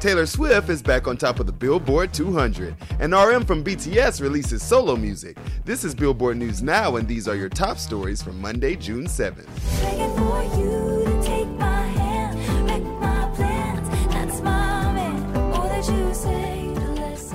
[0.00, 4.62] Taylor Swift is back on top of the Billboard 200, and RM from BTS releases
[4.62, 5.36] solo music.
[5.66, 9.46] This is Billboard News Now, and these are your top stories from Monday, June 7th.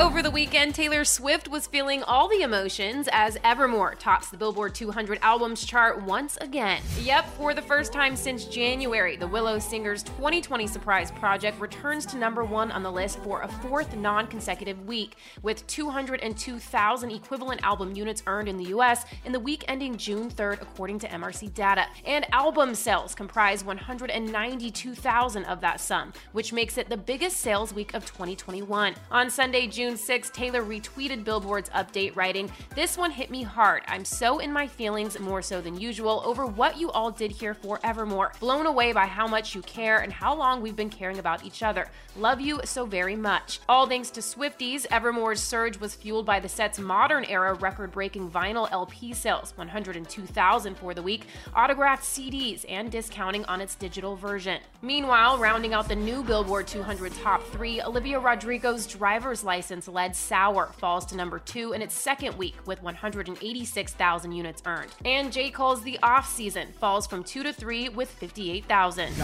[0.00, 4.74] Over the weekend, Taylor Swift was feeling all the emotions as Evermore tops the Billboard
[4.74, 6.80] 200 albums chart once again.
[7.02, 12.16] Yep, for the first time since January, the Willow singer's 2020 surprise project returns to
[12.16, 17.94] number one on the list for a fourth non consecutive week, with 202,000 equivalent album
[17.94, 21.84] units earned in the US in the week ending June 3rd, according to MRC data.
[22.06, 27.92] And album sales comprise 192,000 of that sum, which makes it the biggest sales week
[27.92, 28.94] of 2021.
[29.10, 33.82] On Sunday, June June 6, Taylor retweeted Billboard's update, writing, This one hit me hard.
[33.88, 37.54] I'm so in my feelings, more so than usual, over what you all did here
[37.54, 38.30] for Evermore.
[38.38, 41.64] Blown away by how much you care and how long we've been caring about each
[41.64, 41.88] other.
[42.16, 43.58] Love you so very much.
[43.68, 48.30] All thanks to Swifties, Evermore's surge was fueled by the set's modern era record breaking
[48.30, 54.60] vinyl LP sales, 102,000 for the week, autographed CDs, and discounting on its digital version.
[54.82, 60.14] Meanwhile, rounding out the new Billboard 200 top three, Olivia Rodrigo's driver's license since Led
[60.14, 64.90] Sour falls to number two in its second week with 186,000 units earned.
[65.06, 65.50] And J.
[65.50, 69.16] Cole's The Off Season falls from two to three with 58,000.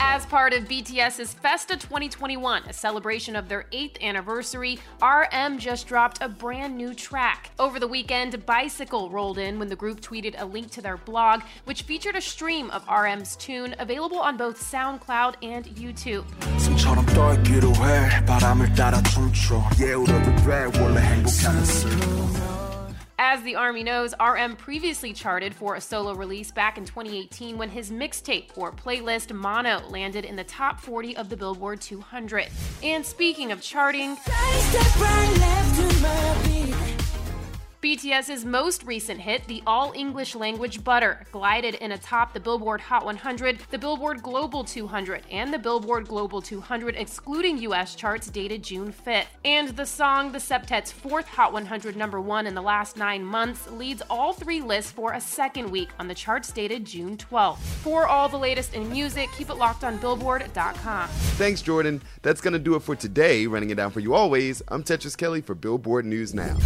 [0.00, 6.18] As part of BTS's Festa 2021, a celebration of their eighth anniversary, RM just dropped
[6.20, 7.50] a brand new track.
[7.58, 11.42] Over the weekend, Bicycle rolled in when the group tweeted a link to their blog,
[11.64, 16.24] which featured a stream of RM's tune available on both SoundCloud and YouTube.
[23.26, 27.70] As the Army knows, RM previously charted for a solo release back in 2018 when
[27.70, 32.48] his mixtape or playlist Mono landed in the top 40 of the Billboard 200.
[32.82, 34.18] And speaking of charting,
[37.84, 43.04] BTS's most recent hit, the all English language Butter, glided in atop the Billboard Hot
[43.04, 48.90] 100, the Billboard Global 200, and the Billboard Global 200 excluding US charts dated June
[48.90, 49.26] 5th.
[49.44, 53.70] And the song, the septet's fourth Hot 100 number one in the last nine months,
[53.70, 57.58] leads all three lists for a second week on the charts dated June 12th.
[57.58, 61.08] For all the latest in music, keep it locked on Billboard.com.
[61.36, 62.00] Thanks, Jordan.
[62.22, 63.46] That's going to do it for today.
[63.46, 66.56] Running it down for you always, I'm Tetris Kelly for Billboard News Now.